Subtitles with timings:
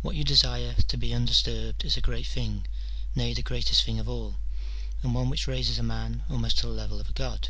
[0.00, 2.66] What you desire, to be undisturbed, is a great thing,
[3.14, 4.36] nay, the greatest thing of all,
[5.02, 7.48] and one which raises a man almost to the level of a god.